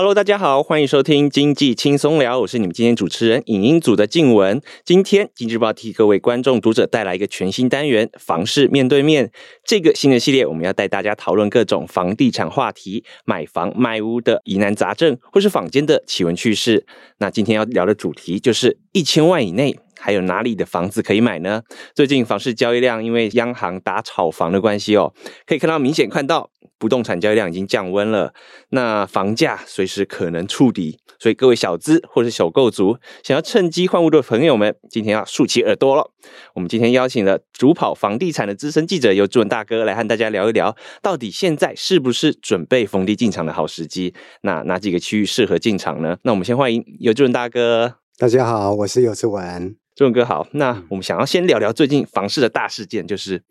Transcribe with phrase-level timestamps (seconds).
[0.00, 4.58] Hello，大家好，欢迎收听经济轻松聊，我是你们今天主持人影音组的静文。
[4.82, 9.30] 今天经济日报替各位观众读者带来一个全新单元——房事面对面。
[9.62, 16.86] 这个新的系列，我们要带大家讨论各种房地产话题，买房卖屋的疑难杂症，或是坊间的奇闻趣事。
[17.18, 19.78] 那今天要聊的主题就是一千万以内。
[20.00, 21.62] 还有哪里的房子可以买呢？
[21.94, 25.12] 最近房市交易量因为央行打炒房的关系哦，
[25.46, 28.32] 可以看到明显看到不动产交易量已经降温了。
[28.70, 36.10] 那房价随时可能触底，所以各位小资或是首购族想要趁机换屋的朋友们，今天要竖起耳朵了。
[36.54, 44.14] 我们今天邀请了主跑房地产的资深记者游志文大哥来和大家聊一聊，到底现在是不是准备逢低进场的好时机？
[44.42, 46.16] 那哪几个区域适合进场呢？
[46.22, 47.96] 那我们先欢迎游志文大哥。
[48.16, 49.76] 大家好，我是游志文。
[50.00, 53.42] 智文哥好，那我们想要先聊聊最近房市的大事件，就是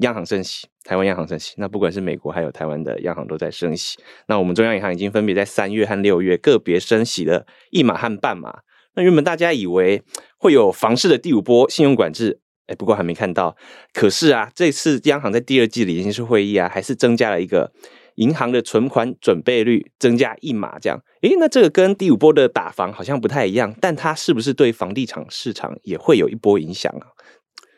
[0.00, 1.54] 央行升息，台湾央行升息。
[1.56, 3.96] 那不管是美国还有台湾的央行都在升息。
[4.28, 8.58] 那我们中央银行已经分别在三月和六月个别升息了一码和半码。
[8.96, 10.02] 那原本大家以为
[10.36, 13.56] 会有房市的第五波信用管制，哎，不过还没看到。
[13.94, 17.72] 可是啊，这次央行在第二季理事会议啊，还是增加了一个。
[18.16, 27.06] 银行的存款准备率增加一码，这样，诶，那这个跟第五波的打房好像不太一样，但它是不是对房地产市场也会有一波影响啊？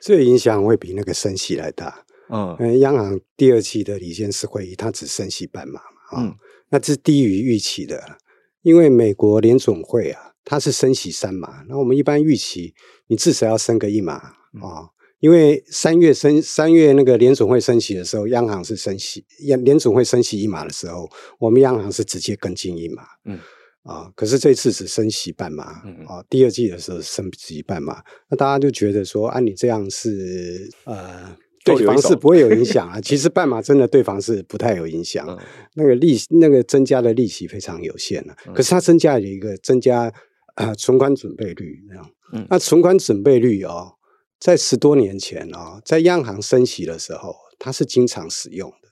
[0.01, 2.05] 这个影响会比那个升息来大。
[2.29, 6.35] 嗯，因为央行第二期的理监事会议，它只升息半码嘛，啊、嗯，
[6.71, 8.19] 那这是低于预期的，
[8.63, 12.75] 因为美国联总会啊，它是升息三码，那我们一般预期
[13.07, 14.35] 你至少要升个一码啊。
[14.55, 14.89] 嗯
[15.21, 21.09] 因为三月升三月那个联准会升息的时候，央行是升息，联联准会升息一码的时候，
[21.39, 23.39] 我们央行是直接跟进一码，嗯。
[23.83, 25.63] 啊，可是这次只升息半码，
[26.09, 35.39] 啊，第二季的时候升息半码，那大家就觉得说，按、啊、你这样是呃对房市不会有影响啊，其实半码真的对房市不太有影响，嗯、
[35.75, 40.13] 那个利息那个增加的利息非常有限了、啊，可是它增加了一个增加
[40.57, 43.93] 啊、呃、存款准备率那样，嗯，那存款准备率哦。
[44.39, 48.89] 在十多年前啊，在央行升息的时候，它是经常使用的。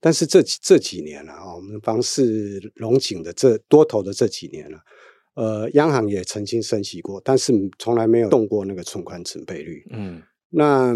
[0.00, 4.78] 但是这这几年了啊，我们房市龙井的这多头的这几年了，
[5.34, 9.84] 呃，央行也曾经升息过，但是从来没有动过那个存款准备率。
[9.90, 10.94] 嗯，那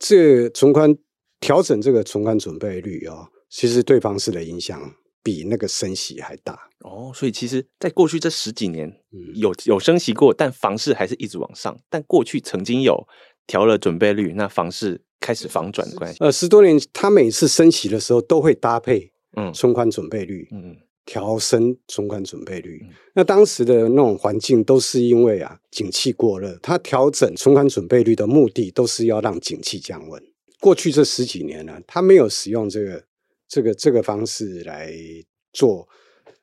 [0.00, 0.96] 这存款
[1.38, 6.58] 调整这个存款准备率啊，其实对房市的影响比那个升息还大。
[6.80, 8.92] 哦，所以其实，在过去这十几年，
[9.34, 11.78] 有有升息过，但房市还是一直往上。
[11.88, 13.06] 但过去曾经有
[13.46, 16.18] 调了准备率，那房市开始反转的关系。
[16.20, 22.80] 呃，十多年，他每次升息的时候都会搭配嗯存款准备率，嗯调升存款准备率。
[22.82, 30.22] 嗯、那当时的那种环境都是因为啊景气过热，他调整存款准备率的目的都是要让景气降温。
[30.60, 33.04] 过去这十几年呢，他没有使用这个
[33.52, 34.90] 这个这个方式来
[35.52, 35.86] 做。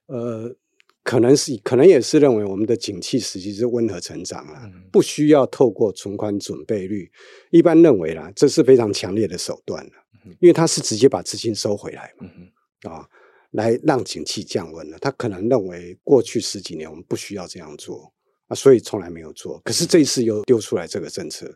[0.05, 0.55] 呃，
[1.03, 7.11] 可能是，可能也是认为我们的景气实际是温和成长了，嗯，不需要透过存款准备率。
[7.49, 9.93] 一般认为啦，这是非常强烈的手段了，
[10.39, 13.07] 因为它是直接把资金收回来嘛，啊，
[13.51, 14.97] 来让景气降温了。
[14.99, 18.13] 他可能认为过去十几年我们不需要这样做
[18.47, 19.59] 啊，所以从来没有做。
[19.63, 21.51] 可是这一次又丢出来这个政策，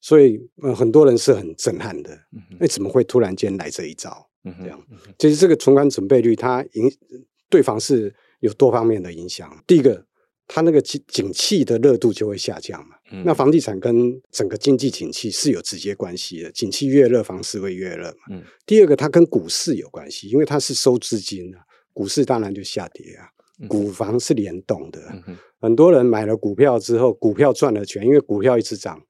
[0.00, 2.18] 所以呃很多人是很震撼的。
[2.58, 4.29] 那怎么会突然间来这一招？
[4.44, 4.80] 这样，
[5.18, 6.90] 其实这个存款准备率它影。
[7.50, 9.50] 对房市有多方面的影响。
[9.66, 10.06] 第一个，
[10.46, 12.94] 它那个景景气的热度就会下降嘛。
[13.10, 13.24] 嗯。
[13.26, 18.18] 那房地产跟整个经济景气是有直接关系的，景气越热，房市会越热嘛。
[18.30, 18.44] 嗯。
[18.64, 21.58] 第二个，它跟股市有关系，因为它是收资金的，
[21.92, 23.26] 股市当然就下跌啊。
[23.66, 25.00] 股房是联动的。
[25.26, 25.36] 嗯。
[25.60, 29.02] 很多人买了股票之后，股票赚了钱，因为股票一直涨，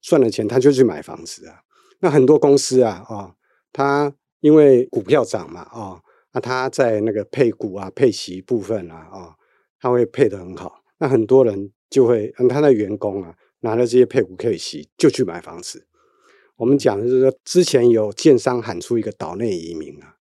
[0.00, 1.60] 赚了钱他就去买房子啊。
[2.00, 3.34] 那很多公司啊，啊、哦，
[3.70, 6.00] 他因为股票涨嘛，啊、哦。
[6.34, 9.34] 那他在那个配股啊、配息部分啊，啊、哦，
[9.78, 10.82] 他会配得很好。
[10.98, 15.86] 那很多人就会，嗯他的员工啊，拿了这些配股配息就去买房子。
[16.56, 20.16] 我们讲的就是说，之前有建商喊出一个岛内移民啊，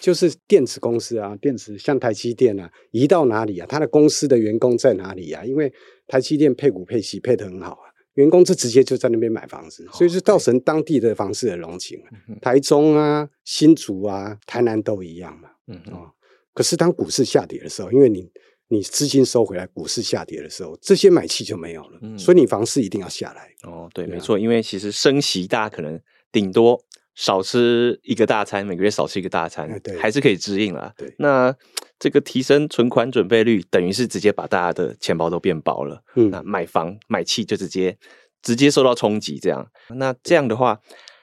[0.00, 3.66] 就是电子公司啊，电子像台积电啊，移到哪里啊？
[3.68, 5.44] 他的公司的员工在哪里啊？
[5.44, 5.72] 因为
[6.08, 7.93] 台积电配股配息配得很好啊。
[8.14, 12.00] 员工就直接就在那边买房子，所以就造成当地的房市的龙井。
[12.40, 15.50] 台中啊、新竹啊、台南都一样嘛。
[15.66, 16.10] 嗯哦，
[16.52, 18.30] 可是当股市下跌的时候，因为你
[18.68, 21.98] 你资金收回来，股市下跌的时候，这些买气就没有了。
[22.02, 23.50] 嗯，所以你房市一定要下来。
[23.62, 26.00] 哦，对，没错，因为其实升息，大家可能
[26.30, 26.80] 顶多
[27.14, 30.92] 少吃一个大餐，每个月少吃一个大餐，对，还是可以支应了。
[30.96, 31.54] 对，那。
[31.98, 36.02] 这个提升存款准备率，等于是直接把大家的钱包都变薄了。
[36.16, 37.96] 嗯，那买房买气就直接
[38.42, 39.38] 直接受到冲击。
[39.38, 40.80] 这样，那这样的话，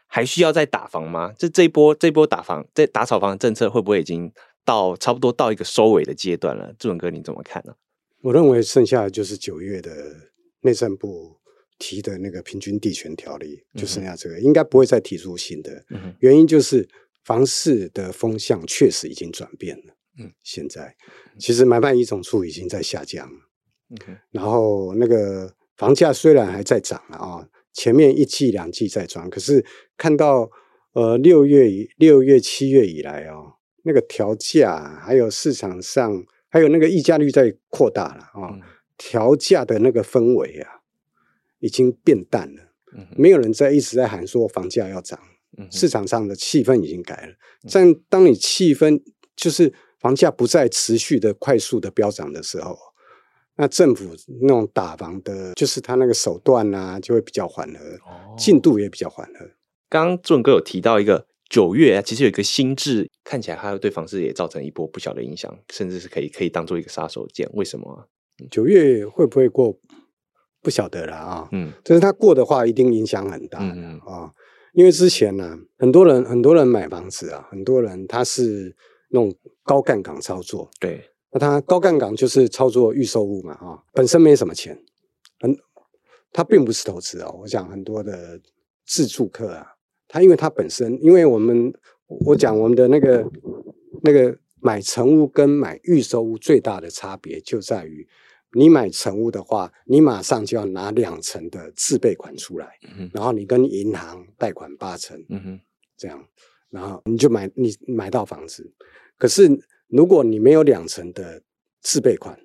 [0.07, 1.33] 还需要再打房吗？
[1.38, 4.31] 这这一波这波打房，这打炒房的政策会不会已经
[4.65, 6.73] 到差不多到一个收尾的阶段了。
[6.79, 7.73] 志文哥，你怎么看呢？
[8.23, 9.91] 我认为剩下的就是九月的
[10.62, 11.38] 内政部
[11.79, 15.83] 提的那个平均地权条例，就剩下这个，嗯、应该不会再提出新的。
[15.89, 16.88] 嗯、原因就是
[17.23, 19.95] 房市的风向确实已经转变了。
[20.21, 20.95] 嗯，现在
[21.39, 23.29] 其实买卖移总处已经在下降
[24.31, 29.65] 然后那个房价虽然还在涨了啊，前面一季两季在涨，可是
[29.97, 30.50] 看到
[30.94, 33.53] 呃六月六月七月以来哦，
[33.83, 36.23] 那个调价还有市场上。
[36.53, 38.59] 还有那个溢价率在扩大了啊，
[38.97, 40.81] 调价的那个氛围啊，
[41.59, 42.73] 已经变淡了。
[43.15, 45.18] 没有人在一直在喊说房价要涨，
[45.71, 47.33] 市场上的气氛已经改了。
[47.71, 49.01] 但当你气氛
[49.33, 52.77] 就是房价不再持续的快速的飙涨的时候，
[53.56, 57.80] 那政府那种打房的，就是他那个手段啊，就会比较缓和，
[58.38, 59.51] 进度也比较缓和。
[59.88, 61.27] 刚刚志文哥有提到一个。
[61.51, 67.45] 九月其实有一个新制，看起来它会对房市也造成一波不小的影响，甚至是可以可以当做一个杀手锏。
[67.51, 68.07] 为什么？
[68.50, 69.77] 九月会不会过？
[70.62, 71.50] 不晓得了啊。
[71.51, 74.31] 嗯，但是它过的话，一定影响很大的嗯啊。
[74.71, 78.74] 因为之前呢、啊，很多人很多人买房子啊，很多人他是
[79.11, 80.69] 那种高杠杆操作。
[80.79, 84.77] 对，那它高杠杆就是操作预售物嘛啊，本身没什么钱，
[85.39, 85.55] 很，
[86.31, 87.39] 他并不是投资哦。
[87.41, 88.39] 我讲很多的
[88.85, 89.75] 自住客啊。
[90.07, 91.73] 他因为他本身，因为我们
[92.25, 93.25] 我讲我们的那个
[94.03, 98.05] 那个买成屋跟买预售屋最大的差别就在于，
[98.53, 105.59] 你买成屋的话，你马上就要拿两成的自备款出来，嗯、然后你跟银行贷款八成，嗯哼，
[105.95, 106.21] 这样，
[106.69, 108.69] 然后你就买你买到房子。
[109.21, 109.47] 可是
[109.88, 111.44] 如果你没有两成的
[111.79, 112.35] 自备款，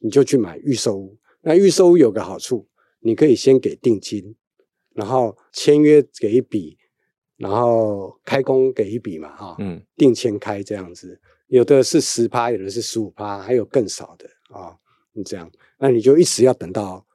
[0.00, 1.16] 你就去买预售屋。
[1.40, 2.68] 那预售屋有个好处，
[3.00, 4.36] 你可以先给定金，
[4.92, 6.76] 然后签约给一笔。
[7.38, 14.74] 然后开工给一笔嘛，哈，嗯，定签开这样子，有的是十趴，有的是十五趴，还有更少的啊，
[15.12, 17.06] 你这样，那你就一直要等到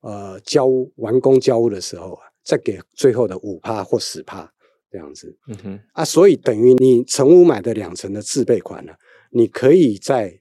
[0.00, 4.52] 呃交屋完工交屋的时候啊，再给最后的五趴或十趴
[4.94, 8.98] 这样子，嗯哼，啊，所以等于你成屋买的两成的自备款呢，啊，
[9.32, 10.40] 你可以在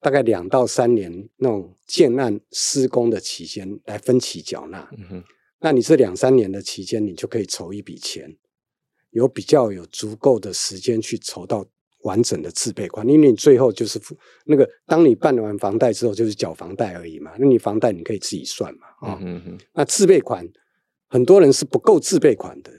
[0.00, 5.24] 大概两到三年那种建案施工的期间来分期缴纳，嗯哼，
[5.60, 8.36] 那你这两三年的期间，你就可以筹一笔钱。
[9.10, 11.66] 有比较有足够的时间去筹到
[12.02, 14.14] 完整的自备款，因为你最后就是付
[14.44, 17.32] 那个，当你办完房贷之后，就是缴房贷而已嘛。
[17.38, 20.46] 那你房贷你可以自己算嘛，啊、嗯嗯，那自备款
[21.08, 22.70] 很多人是不够自备款的，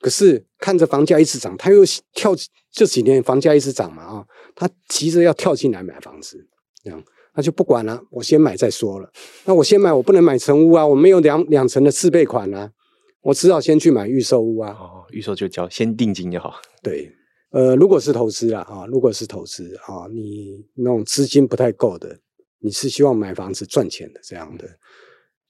[0.00, 1.82] 可是看着房价一直涨，他又
[2.14, 2.32] 跳
[2.70, 6.48] 这几年房价一直涨嘛，啊，他急着要跳进来买房子，
[6.82, 7.02] 这样
[7.34, 9.10] 他就不管了，我先买再说了。
[9.44, 12.72] 那我先买，我不能买成屋啊，我没有两两成的自备款啊。
[13.20, 14.70] 我只好先去买预售屋啊！
[14.70, 16.54] 哦，预售就交先定金就好。
[16.82, 17.12] 对，
[17.50, 22.16] 呃，如果是投资啦啊，如果是投资啊，你那种资金不太够的，
[22.60, 24.64] 你是希望买房子赚钱的这样的，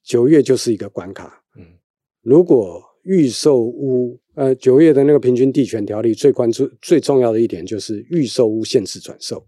[0.03, 1.43] 九月就是一个关卡。
[1.57, 1.63] 嗯，
[2.23, 9.47] 如果预售屋，呃，九月的那个平均地权条例最关注最重要的一点就是预售屋限制转售，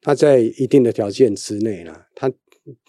[0.00, 2.32] 它在一定的条件之内呢，它。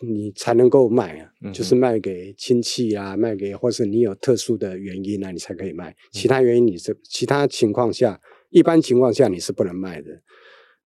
[0.02, 5.96] 你才能够卖啊，就是卖给亲戚啊，卖给或是你有特殊的原因啊，你才可以卖。
[6.12, 10.22] 其他原因你是其他情况下，一般情况下你是不能卖的。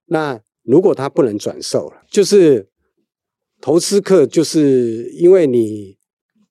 [0.06, 2.70] 那如果它不能转售了，就是
[3.60, 5.98] 投资客，就是因为你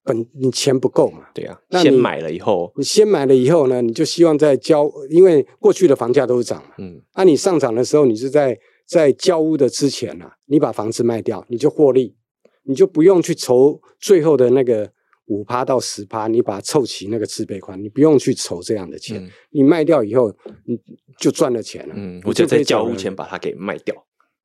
[0.04, 12.16] 本你钱不够嘛，对啊，那先买了以后，你先买了以后呢，你就希望在交，因为过去的房价都是涨嘛，嗯，那你上涨的时候，你是在在交屋的之前啊，你把房子卖掉，你就获利。
[12.64, 14.88] 你就不用去筹最后的那个
[15.26, 20.32] 五趴到十趴，你把它凑齐那个自备款，你不用去筹这样的钱，嗯、你卖掉以后
[20.66, 20.78] 你
[21.18, 21.94] 就赚了钱了。
[21.96, 23.92] 嗯，我就在交屋前把它给卖掉，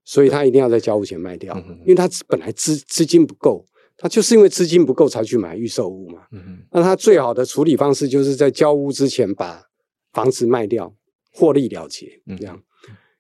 [0.04, 3.64] 所以他一定要在交屋前卖掉，嗯、因为他本来资资金不够，
[3.98, 6.22] 他就是因为资金不够才去买预售屋嘛。
[6.32, 9.64] 嗯，那他最好的处理方式就是在交屋之前把
[10.14, 10.94] 房子卖掉，
[11.34, 12.08] 获利了结。
[12.38, 12.62] 这样，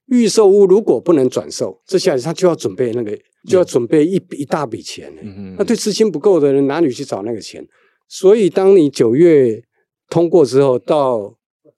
[0.05, 3.17] 预、嗯、售屋如果不能转售，这下子他就要准备那个。
[3.47, 7.65] 就要准备一一大笔钱，嗯，那对资金不够的人哪里去找那个钱？
[8.09, 9.63] 所以当你九月
[10.09, 11.33] 通过之后，到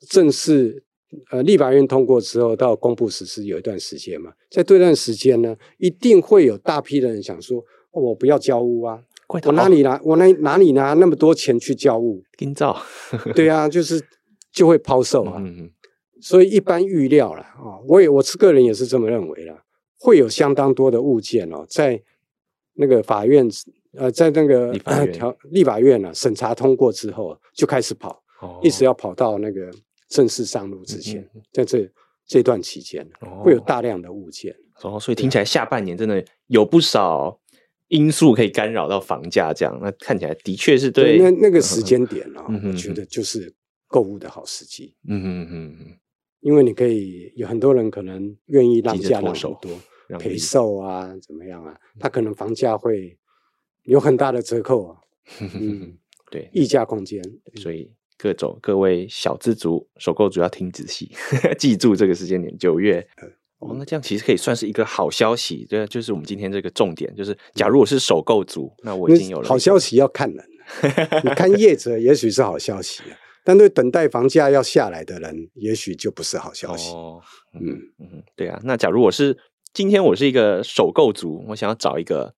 [0.09, 0.83] 正式
[1.29, 12.23] 呃立法院通过之后，到公布实施有一段时间嘛，在这段时间呢，一定会有大批的人想说，哦，我不要交屋啊，我哪里拿我哪哪里拿那么多钱去交屋？
[12.37, 12.75] 金照，
[13.35, 14.01] 对啊，就是
[14.51, 15.35] 就会抛售啊。
[15.37, 15.69] 嗯，
[16.21, 19.63] 所以一般预料了啊，我也我是个人也是这么认为了。
[20.01, 22.01] 会有相当多的物件哦，在
[22.75, 23.45] 那个法院
[23.97, 29.69] 呃，在那个立法院， 立法院呢审查通过之后，就开始跑，哦，一直要跑到那个
[30.07, 31.91] 正式上路之前，嗯嗯，在这
[32.25, 33.05] 这段期间
[33.43, 34.55] 会有大量的物件。
[34.83, 37.37] 哦，所以听起来下半年真的有不少
[37.89, 41.17] 因素可以干扰到房价，这样那看起来的确是对。
[41.17, 43.53] 对那那个时间点啊，嗯、我觉得就是
[43.87, 44.95] 购物的好时机。
[45.07, 45.97] 嗯嗯嗯嗯，
[46.41, 49.79] 因为你可以有很多人可能愿意让价让很多
[50.19, 51.75] 陪售啊，怎么样啊？
[51.99, 53.17] 他可能房价会
[53.83, 54.97] 有很大的折扣啊。
[55.59, 55.97] 嗯，
[56.31, 57.21] 对，溢价空间。
[57.55, 61.11] 所以各种各位小资族、首购族要听仔细，
[61.57, 63.07] 记住这个时间点，九月。
[63.59, 69.47] 哦，那这样其实可以算是一个好消息，对，就是我们今天这个重点，就是假如我是首购族，那我已经有了。
[69.47, 70.45] 好消息要看人，
[71.25, 73.03] 你看业者也许是好消息，
[73.43, 76.93] 但对等待房价要下来的人，也许就不是好消息。
[76.93, 77.21] 哦，
[77.53, 78.57] 嗯嗯，对啊。
[78.63, 79.37] 那假如我是
[79.73, 82.33] 今天我是一个首购族，我想要找一个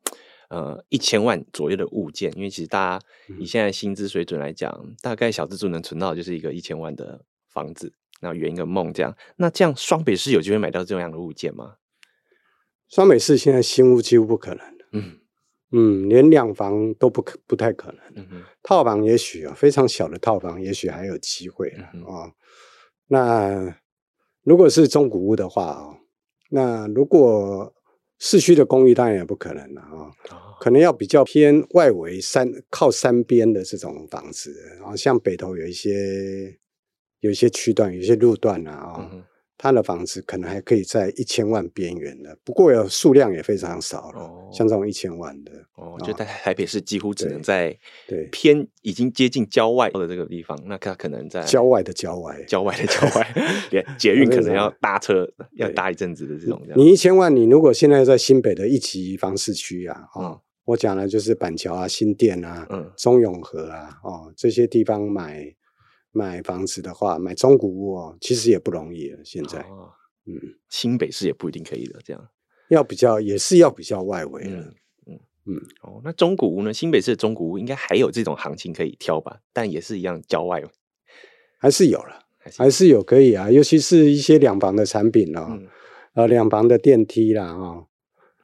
[0.50, 3.06] 呃一千万左右的物件，因为其实大家
[3.40, 7.22] 以现在薪资水准来讲，嗯、大概小资族能存到就是一个一千万的
[7.54, 7.94] 房子。
[8.22, 11.76] 那圆一个梦，这样，那这样双北市有机会买到这样的物件吗？
[12.88, 14.60] 双北市现在新屋几乎不可能，
[14.92, 15.18] 嗯
[15.72, 22.32] 嗯，连两房都不可不太可能，嗯哼套房也许啊，非常小的套房也许还有机会啊、嗯哦。
[23.08, 23.76] 那
[24.44, 25.98] 如果是中古屋的话啊，
[26.50, 27.74] 那如果
[28.20, 36.60] 市区的公寓当然也不可能了啊，哦哦、可能要比较偏外围山靠山边的这种房子，然后像北投有一些。
[37.22, 39.24] 有一些区段，有些路段啊，啊、哦，嗯、
[39.58, 44.20] 它的房子可能还可以在一千万边缘的，不过有数量也非常少了。
[44.20, 53.34] 哦、像这种一千万的，哦，就在台北市几乎只能在对偏已经接近郊外的这个地方，那它可能在郊外的郊外，郊外的郊外，
[53.70, 56.74] 连捷运可能要搭车要搭一阵子的这种这。
[56.76, 65.56] 你一千万，你如果现在在新北的一级房市区啊，啊、哦，嗯、我讲的就是板桥啊、新店啊、嗯、中永和啊，哦，这些地方买。
[66.12, 69.20] 买房子的话，买中古屋哦，其实也不容易了。
[69.24, 69.90] 现在，哦、
[70.26, 70.34] 嗯，
[70.68, 72.30] 新北市也不一定可以的，这样
[72.70, 74.60] 要比较也是要比较外围了。
[74.60, 74.76] 嗯
[75.08, 75.56] 嗯嗯。
[75.82, 76.74] 哦，那中古屋呢？
[76.74, 79.40] 新北市的中古屋应该还有这种行情可以挑吧？
[79.54, 80.62] 但也是一样郊外，
[81.60, 82.26] 还是有了，
[82.58, 83.50] 还是有，可以啊。
[83.50, 85.68] 尤其是一些两房的产品哦，嗯、
[86.16, 87.88] 呃，两房的电梯啦，哦，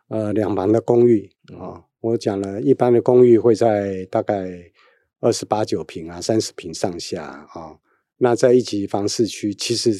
[0.08, 1.84] 呃，两房的公寓啊、哦。
[2.00, 4.72] 我讲了一般的公寓会在大概。
[5.20, 7.80] 二十八九平啊，三十平上下啊、哦，
[8.18, 10.00] 那在一级房市区，其实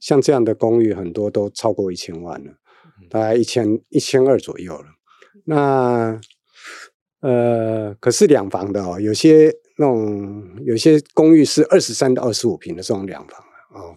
[0.00, 2.52] 像这样的公寓很多都超过一千万了，
[3.08, 4.86] 大概一千一千二左右了。
[5.44, 6.20] 那
[7.20, 13.96] 呃，可是两房的哦，有些那种有些公寓是二十三到二十五平的这种两房啊、哦，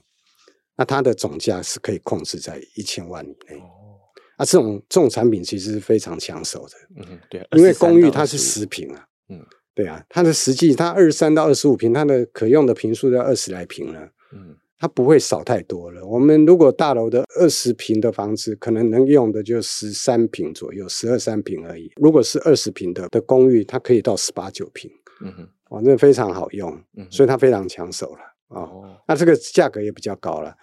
[0.78, 3.58] 那它的总价是可以控制在一千万以内。
[3.58, 3.98] 哦，
[4.38, 6.76] 啊，这种这种产品其实是非常抢手的。
[6.98, 9.08] 嗯，对，因为公寓它是十平啊。
[9.30, 9.44] 嗯。
[9.80, 14.10] 对啊，它的实际，它二十三到二十五平，它的可用的平数要二十来平了。
[14.34, 16.06] 嗯，它不会少太多了。
[16.06, 21.90] 我们如果大楼的二十平的房子，可能能用的就十三平左右，十二三平而已。
[21.96, 24.92] 如果是二十平的的公寓，它可以到十八九平。
[25.22, 26.78] 嗯哼，反正非常好用。
[26.98, 28.20] 嗯，所以它非常抢手了
[28.50, 28.64] 啊。
[28.64, 30.54] 哦，那这个价格也比较高了。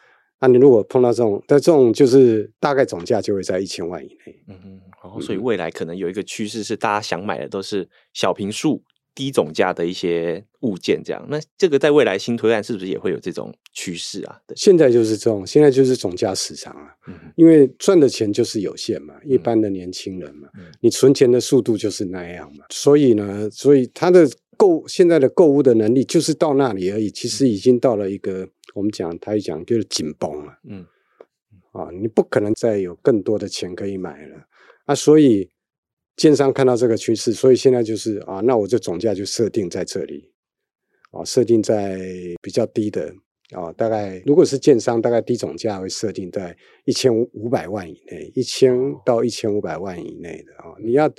[0.43, 4.45] 那你如果碰到这种，在这种就是大概总价就会在一千万以内。
[4.49, 8.83] 嗯哼，然后所以未来可能有一个趋势是，大家想买的都是小平数。
[9.17, 14.39] 低总价的一些物件，这样，那这个在未来新推案是不是也会有这种趋势啊？
[14.55, 30.85] 现在就是这种，现在就是总价市场啊，嗯、因为赚的钱就是有限嘛，一般的年轻人嘛，嗯、你存钱的速度就是那样嘛，所以呢，所以他的购现在的购物的能力就是到那里而已，其实已经到了一个、嗯、我们讲他一讲就是紧绷了，嗯，
[31.73, 34.47] 啊，你不可能再有更多的钱可以买了。
[34.85, 35.49] 啊，所以。
[36.17, 40.33] 建商看到这个趋势，所以现在就是啊，那我这总价就设定在这里，
[41.11, 42.01] 啊，设定在
[42.41, 43.15] 比较低的
[43.51, 46.57] 啊，大概如果是建商，大概低总价会设定在
[46.87, 51.13] 一千五百万以内，一千到一千五百万以内的啊，你要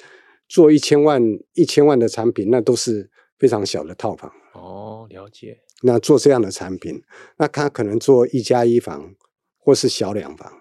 [0.47, 1.21] 做一千万
[1.53, 4.31] 一千万的产品，那都是非常小的套房。
[4.53, 5.59] 哦，了解。
[5.83, 6.99] 那做这样的产品，
[7.37, 9.13] 那他可能做一加一房
[9.59, 10.51] 或是小两房，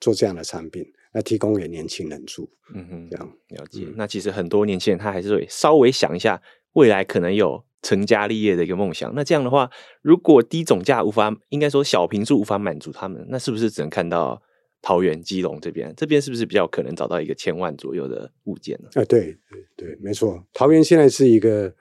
[0.00, 0.84] 做这样的产品。
[1.14, 3.84] 来提供给年轻人住，嗯哼，这样了解。
[3.86, 6.42] 嗯、那其实很多年轻人他还是会稍微想一下
[6.72, 9.14] 未来可能有成家立业的一个梦想。
[9.14, 9.70] 那这样的话，
[10.02, 14.42] 如果低总价无法，应该说小平数无法满足他们，那是不是只能看到
[14.82, 15.94] 桃园、基隆这边？
[15.96, 18.88] 这边是不是比较可能找到一个千万左右的物件呢？
[18.94, 20.44] 啊，对对对，没错。
[20.52, 21.72] 桃园现在是一个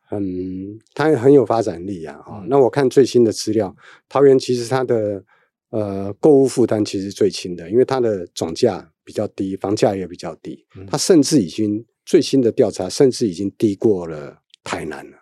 [0.00, 2.14] 很，它很有发展力啊。
[2.24, 3.76] 啊、嗯，那我看最新的资料，
[4.08, 5.22] 桃园其实它的。
[5.70, 10.66] 呃，购物负担其实最轻的，因为它的总价比较低，房价也比较低。
[10.76, 15.18] 嗯、它甚至已经最新的调查，甚至已经低过了台南了。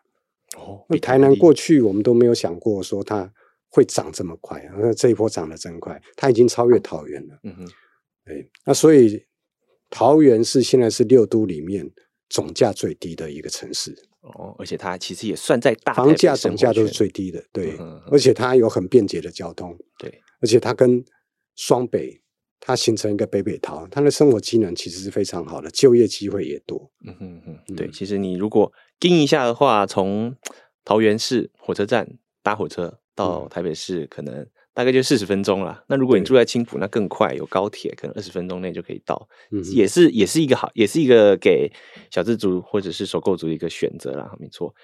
[0.57, 3.33] 哦，比台南过去我们都没有想过说它
[3.69, 7.39] 会涨这么快，那这一波涨得真快，它已经超越桃园了。
[7.43, 7.69] 嗯哼，
[8.25, 9.25] 对，那所以
[9.91, 11.91] 桃园是现在是六都里面
[12.29, 13.95] 总价最低的一个城市。
[14.21, 17.77] 哦，而且它其实也算在大房价总价都是最低的，对，
[18.11, 21.05] 而且它有很便捷的交通，对，而且它跟
[21.57, 22.23] 双北。
[22.59, 26.91] 它形成一个北北桃，它的生活机能其实是非常好的，就业机会也多。
[27.07, 30.35] 嗯哼哼，对，其实你如果盯一下的话，从
[30.85, 32.09] 桃园市火车站
[32.43, 35.85] 搭火车到台北市，可能大概就四十分钟了。
[35.87, 39.29] 那如果你住在青浦，那更快，有高铁，可能二十分钟内就可以到。
[39.53, 41.71] 嗯，也是也是一个好，也是一个给
[42.11, 44.35] 小资族或者是首购族的一个选择啦。
[44.41, 44.75] 没错。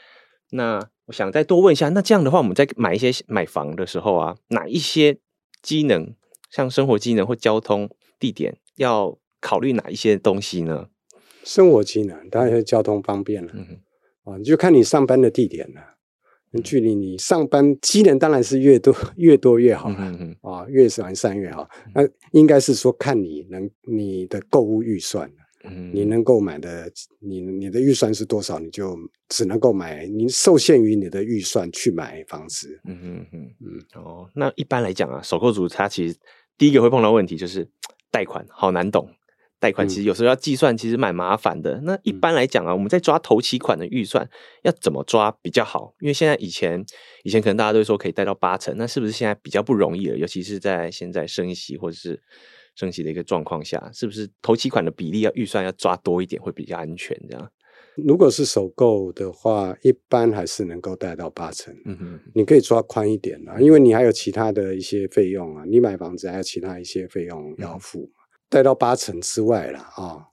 [0.50, 5.19] 那我想再多问一下，那这样的话，我们在买一些买房的时候啊，哪一些
[5.62, 6.14] 机能？
[6.50, 7.88] 像生活机能或交通
[8.19, 10.88] 地点，要考虑哪一些东西呢？
[11.45, 13.66] 生活机能当然是交通方便了，嗯
[14.25, 15.81] 哼，啊，就看你上班的地点了。
[16.54, 21.66] 嗯、距离你上班机能当然是越多 越多越好了，嗯哼啊，越完善越好。
[21.95, 25.33] 那应该是说看你能你的购物预算，
[25.64, 26.90] 嗯，你能够买的，
[27.21, 28.97] 你你的预算是多少，你就
[29.28, 32.81] 只能够买，你受限于你的预算去买房子。
[32.88, 36.16] 嗯嗯嗯嗯，哦，那一般来讲啊，首购族他其实。
[36.59, 37.69] 第一个会碰到问题就是
[38.11, 39.09] 贷款好难懂，
[39.59, 41.73] 贷款其实有时候要计算，其实蛮麻烦的。
[41.78, 44.28] 嗯、那一般来讲啊，我们在抓头期款的预算
[44.62, 45.92] 要怎么抓比较好？
[45.99, 46.85] 因为现在以前
[47.25, 50.16] 以前可能大家都说可以贷到八成，那是不是现在比较不容易了？
[50.16, 52.23] 尤其是在现在升息或者是
[52.75, 57.17] 升息的一个状况下，是不是头期款的比例要预算要抓多一点会比较安全？
[57.29, 57.50] 这样？
[57.97, 61.75] 如果是首购的话，一般还是能够贷到八成。
[61.85, 68.11] 嗯哼，你可以抓宽一点啦，因为你还有其他的一些费用啊，你买房子还有其他一些费用要付。
[68.49, 70.25] 贷、嗯、到八成之外了啊，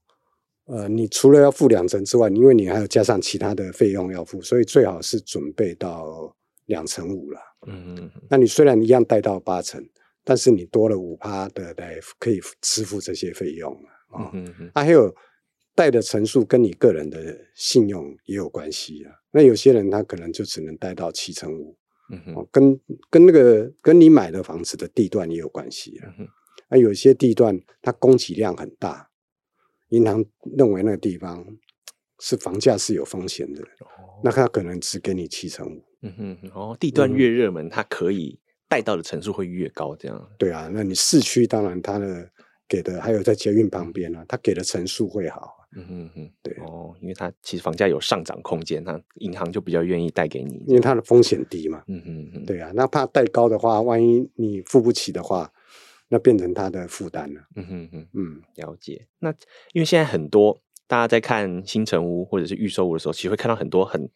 [0.68, 6.34] 呃，你除了要付两成之外，因为你还有加上其他的费用要付，所以最好是准备到
[6.68, 7.42] 两成五了。
[7.68, 9.86] 嗯嗯，那你虽然一样贷到八成，
[10.24, 13.74] 但是你多了五趴的来可以支付这些费用
[14.12, 14.32] 啊。
[14.34, 15.16] 嗯哼，啊，还有。
[15.76, 19.14] 贷的成数跟你个人的信用也有关系啊。
[19.32, 21.78] 那有些人他可能就只能贷到七成五，
[22.12, 22.78] 嗯哼，跟
[23.10, 26.10] 跟那个跟你买的房子的地段也有关系啊。
[26.10, 26.28] 嗯哼，
[26.68, 29.10] 啊，有些地段它供给量很大，
[29.92, 30.26] 银行
[30.58, 31.46] 认为那个地方
[32.20, 35.82] 是房价是有风险的，哦，那他可能只给你七成五。
[36.02, 38.38] 嗯哼，哦，地段越热门，它可以
[38.70, 40.30] 贷到的层数会越高，这样。
[40.38, 42.30] 对啊，那你市区当然它的
[42.68, 45.58] 给的还有在捷运旁边啊，它给的层数会好。
[45.76, 51.84] 嗯哼哼，对哦，因为它其实房价有上涨空间，那银行就比较愿意贷给你，因为它的风险低嘛。
[51.88, 55.52] 嗯哼哼，对啊，那怕贷高的话，万一你付不起的话，
[56.08, 57.42] 那变成他的负担了。
[57.56, 59.06] 嗯哼哼，嗯，了解。
[59.20, 59.30] 那
[59.74, 64.10] 因为现在很多大家在看新城屋或者是预售屋的时候，其实会看到很多很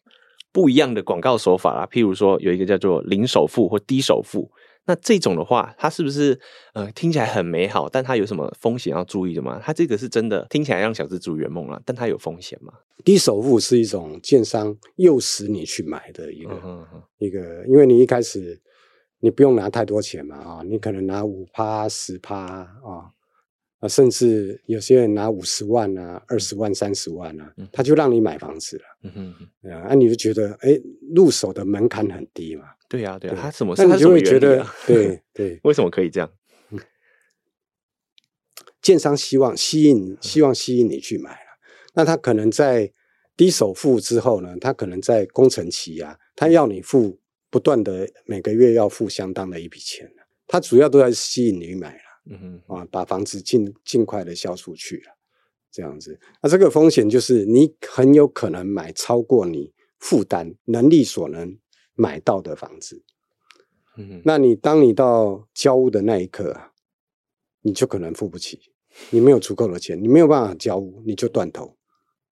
[0.54, 4.48] 不一样的广告手法啦，譬如说有一个叫做零首付或低首付。
[4.86, 6.38] 那这种的话，它是不是
[6.74, 7.88] 呃听起来很美好？
[7.88, 9.58] 但它有什么风险要注意的吗？
[9.60, 12.72] 它这个是真的听起来让小资族圆梦了，但它有风险吗？
[13.04, 16.86] 低首付是一种建商诱使你去买的一个、
[17.18, 18.60] 一个，因为你一开始
[19.20, 23.10] 你不用拿太多钱嘛啊，你可能拿五趴十趴啊。
[23.88, 28.84] 甚至有些人拿五十万啊、二十万、三十万啊，他就让你买房子了。
[29.02, 30.80] 嗯哼，啊，你就觉得哎，
[31.14, 32.64] 入手的门槛很低嘛？
[32.88, 33.74] 对呀，对呀，他怎么？
[33.76, 36.30] 那你就会觉得，对对， 为什么可以这样？
[38.80, 41.38] 建商希望吸引，希望吸引你去买了。
[41.94, 42.92] 那他可能在
[43.36, 44.54] 低首付之后呢？
[44.60, 47.18] 他可能在工程期啊，他要你付
[47.50, 50.10] 不断的每个月要付相当的一笔钱。
[50.46, 51.98] 他主要都在吸引你买。
[52.26, 55.16] 嗯哼，啊，把房子尽尽快的销出去了，
[55.70, 56.18] 这样子。
[56.42, 61.58] 那这个风险就是你很有可能买超过你负担能力所能
[61.94, 63.02] 买到的房子。
[63.96, 66.72] 嗯哼，那你当你到交屋的那一刻啊，
[67.60, 68.58] 你就可能付不起，
[69.10, 71.76] 你没有足够的钱，你没有办法交屋，你就断头。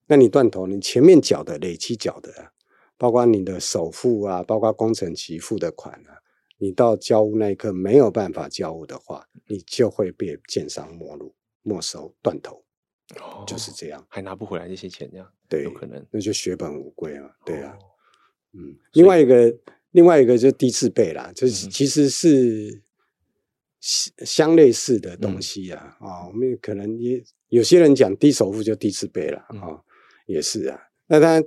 [0.06, 2.52] 那你断头，你前面缴的累积缴的，
[2.96, 6.21] 包括你的首付啊，包括工程期付的款啊。
[6.62, 12.62] 你到交屋那一刻没有办法交屋的话，你就会被建商没入、没收、断头，
[13.16, 17.82] 哦，就是这样，还拿不回来这些钱，这样对，有可能，那就血本无归啊，对啊，哦、
[18.52, 19.52] 嗯，另外一个，
[19.90, 22.80] 另外一个就低自备啦，就是其实是
[23.80, 29.84] 相类似的东西啊，啊、嗯哦，我们可能也有些人讲低首付就低自备了啊、哦，
[30.26, 31.42] 也是啊，那他。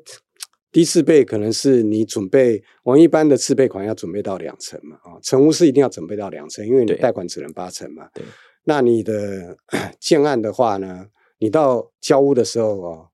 [0.76, 8.10] 低自备可能是你准备，我们一般的自备款要准备到两成嘛，啊，成屋是一定要准备到两成，因为你贷款只能八成嘛。
[8.14, 8.26] 对。
[8.66, 9.56] 那你的
[10.02, 11.08] 建案的话呢，
[11.38, 13.08] 你到交屋的时候哦，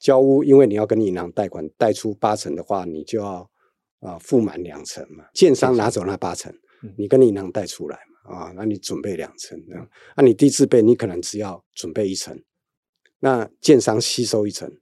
[0.00, 3.48] 交屋因为你要跟银行贷款贷出八成的话，你就要
[4.00, 6.52] 啊付满两成嘛，建商拿走那八成，
[6.98, 9.56] 你跟银行贷出来嘛，啊，那你准备两成
[10.16, 12.42] 那你低自备，你可能只要准备一成，
[13.20, 14.76] 那建商吸收一成，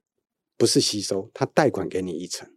[0.57, 2.47] 不是吸收，他贷款给你一成，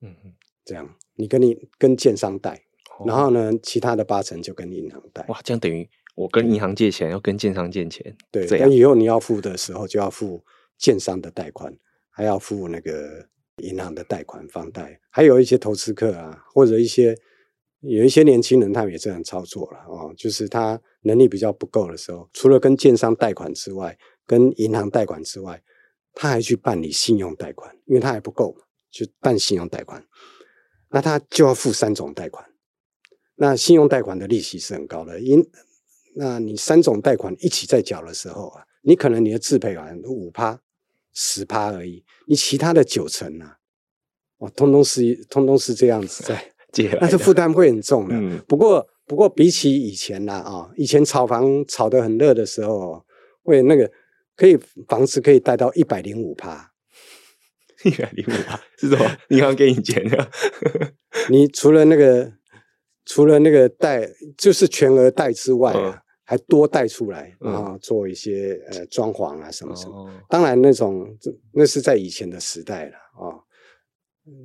[0.00, 2.62] 嗯嗯，这样你跟你跟建商贷，
[3.06, 10.44] 然后呢，其他的八成就跟银行贷，哇，这样等于我跟银行借钱要跟建商借钱，对，但以后你要付的时候就要付
[10.78, 11.76] 建商的贷款，
[12.10, 13.28] 还要付那个。
[13.58, 17.14] 银行的贷款、房贷，还有一些投资客啊，或者一些
[17.80, 20.12] 有一些年轻人，他们也这样操作了哦。
[20.16, 23.96] 就是他能力比较不够的时候，除了跟建商贷款之外，
[24.26, 25.62] 跟银行贷款之外，
[26.14, 28.56] 他还去办理信用贷款，因为他还不够，
[28.90, 30.04] 就办信用贷款。
[30.90, 32.44] 那他就要付三种贷款。
[33.36, 35.44] 那信用贷款的利息是很高的，因
[36.16, 40.60] 那你三种贷款一起在缴的时候啊，你可能你的自赔款五趴。
[41.14, 43.58] 十趴而已，你其他的九成啊，
[44.38, 48.14] 哇，通通是通通是这样子在 借，那这负担会很重的。
[48.16, 53.04] 嗯、不过，不过比起以前啦，啊，以前炒房炒得很热的时候，
[53.42, 53.92] 会那个
[54.36, 54.56] 可以
[54.88, 56.72] 房子可以贷到一百零五趴，
[57.84, 59.16] 一百零五趴是什么？
[59.30, 60.30] 银行给你钱的？
[61.30, 62.32] 你除了那个
[63.04, 65.96] 除了那个贷，就是全额贷之外啊。
[65.96, 70.06] 嗯还多贷出来，然后做一些、嗯、呃装潢啊什么什么。
[70.06, 71.06] 哦、当然那种
[71.52, 73.40] 那是在以前的时代了啊、哦。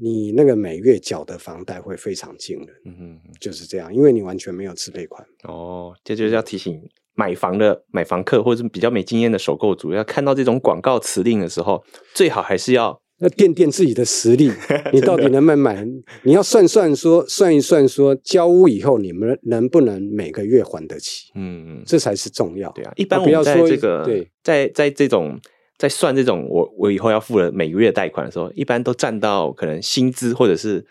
[0.02, 5.26] 你那个每月缴的房贷会非常惊人，嗯哼哼，就是这样，因为你完全没有自备款。
[5.44, 6.82] 哦，这就是要提醒
[7.18, 13.02] 买房的买房客或者是比较没经验的首购族，要看到这种广告辞令的时候，最好还是要。
[13.20, 14.52] 要垫垫自己的实力，
[14.94, 15.84] 你到底能不能买？
[16.22, 21.32] 你要算算说，算一算说，交屋以后你们能不能每个月还得起？
[21.34, 22.70] 嗯，这才是重要。
[22.74, 25.36] 对啊，一般我们在这个对，在在这种
[25.80, 30.86] 在算这种我我以后要付了每个月贷款的时候，一般都占到可能薪资或者是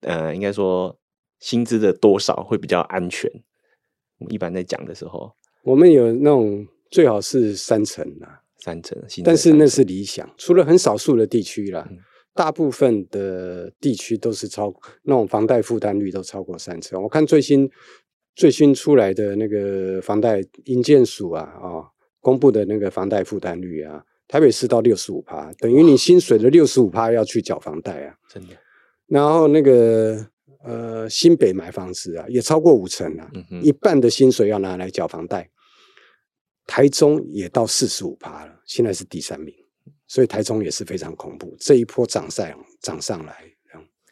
[0.00, 0.98] 呃，应该说
[1.38, 3.30] 薪资的多少会比较安全。
[4.18, 5.30] 我们一般在讲的时候，
[5.64, 8.36] 我们有那种最好是三成啦。
[8.62, 8.94] 三成，
[9.24, 11.96] 但是那是理想，除了很少数的地区啦，嗯、
[12.34, 14.70] 大部分的地区都是超
[15.04, 17.02] 那种房贷负担率都超过三成。
[17.02, 17.66] 我看最新
[18.34, 21.86] 最新出来的那个房贷银建署啊啊、哦、
[22.20, 28.54] 公布的那个房贷负担率啊，台北市到六十五趴，等于你薪水的六十五趴要去缴房贷啊，真的。
[29.06, 30.22] 然后那个
[30.64, 33.30] 呃新北买房子啊，也超过五成啊，
[33.62, 35.48] 一半的薪水要拿来缴房贷。
[36.66, 39.52] 台中也到四十五趴了，现在是第三名，
[40.06, 41.56] 所以台中也是非常恐怖。
[41.58, 42.46] 这一波涨上
[42.80, 43.34] 涨上来，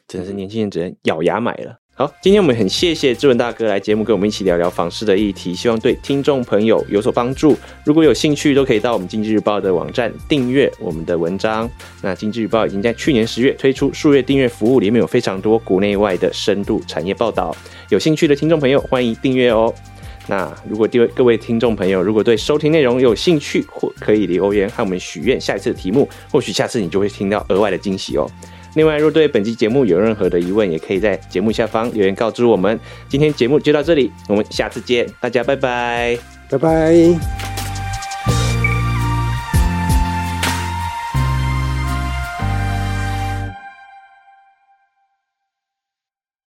[0.08, 1.80] 真的是年轻人只能咬牙买了。
[1.98, 7.58] 好，今天我们很谢谢志文大哥来节目跟我们一起聊聊房市的议题，希望对听众朋友有所帮助。
[7.82, 11.68] 如果有兴趣，都可以到我们经济日报的网站订阅我们的文章。
[12.00, 17.52] 那经济日报已经在去年十月推出数月订阅服务，里面有非常多国内外的深度产业报道。
[17.88, 19.74] 有兴趣的听众朋友，欢迎订阅哦。
[20.28, 28.30] 那如果各位各位听众朋友，如果对收听内容有兴趣，或可以留言和我们许愿下一次的题目，或许下次你就会听到额外的惊喜哦。
[28.78, 32.78] 另外，若对本期节目有任何的疑问，也可以在节目下方留言告知我们。
[33.08, 36.16] 今天节目就到这里，我们下次见，大家拜拜，
[36.48, 37.57] 拜拜。